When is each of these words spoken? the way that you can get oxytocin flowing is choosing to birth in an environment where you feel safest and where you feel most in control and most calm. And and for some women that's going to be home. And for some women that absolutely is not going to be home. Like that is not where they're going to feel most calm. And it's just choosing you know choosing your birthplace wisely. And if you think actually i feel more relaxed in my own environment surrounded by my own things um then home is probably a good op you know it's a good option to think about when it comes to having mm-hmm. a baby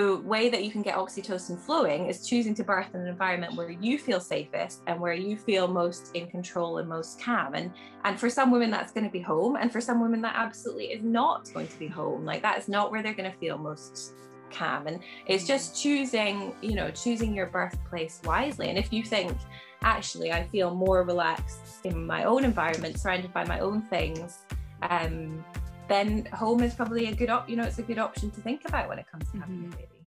the 0.00 0.16
way 0.16 0.48
that 0.48 0.64
you 0.64 0.70
can 0.70 0.80
get 0.80 0.96
oxytocin 0.96 1.58
flowing 1.58 2.06
is 2.06 2.26
choosing 2.26 2.54
to 2.54 2.64
birth 2.64 2.94
in 2.94 3.02
an 3.02 3.06
environment 3.06 3.54
where 3.54 3.70
you 3.70 3.98
feel 3.98 4.18
safest 4.18 4.80
and 4.86 4.98
where 4.98 5.12
you 5.12 5.36
feel 5.36 5.68
most 5.68 6.14
in 6.14 6.26
control 6.26 6.78
and 6.78 6.88
most 6.88 7.20
calm. 7.20 7.54
And 7.54 7.70
and 8.04 8.18
for 8.18 8.30
some 8.30 8.50
women 8.50 8.70
that's 8.70 8.92
going 8.92 9.04
to 9.04 9.10
be 9.10 9.20
home. 9.20 9.56
And 9.56 9.70
for 9.70 9.80
some 9.80 10.00
women 10.00 10.22
that 10.22 10.34
absolutely 10.36 10.86
is 10.86 11.02
not 11.02 11.52
going 11.52 11.68
to 11.68 11.78
be 11.78 11.86
home. 11.86 12.24
Like 12.24 12.40
that 12.40 12.56
is 12.56 12.66
not 12.66 12.90
where 12.90 13.02
they're 13.02 13.12
going 13.12 13.30
to 13.30 13.36
feel 13.36 13.58
most 13.58 14.14
calm. 14.50 14.86
And 14.86 15.00
it's 15.26 15.46
just 15.46 15.80
choosing 15.80 16.54
you 16.62 16.74
know 16.74 16.90
choosing 16.90 17.34
your 17.34 17.46
birthplace 17.46 18.22
wisely. 18.24 18.70
And 18.70 18.78
if 18.78 18.92
you 18.94 19.02
think 19.02 19.36
actually 19.82 20.30
i 20.30 20.44
feel 20.48 20.74
more 20.74 21.04
relaxed 21.04 21.84
in 21.84 22.06
my 22.06 22.24
own 22.24 22.44
environment 22.44 23.00
surrounded 23.00 23.32
by 23.32 23.42
my 23.44 23.60
own 23.60 23.80
things 23.80 24.40
um 24.82 25.42
then 25.90 26.26
home 26.32 26.62
is 26.62 26.74
probably 26.74 27.06
a 27.08 27.14
good 27.14 27.30
op 27.30 27.50
you 27.50 27.56
know 27.56 27.64
it's 27.64 27.78
a 27.78 27.82
good 27.82 27.98
option 27.98 28.30
to 28.30 28.40
think 28.40 28.62
about 28.64 28.88
when 28.88 28.98
it 28.98 29.06
comes 29.10 29.30
to 29.30 29.38
having 29.38 29.56
mm-hmm. 29.56 29.72
a 29.72 29.76
baby 29.76 29.90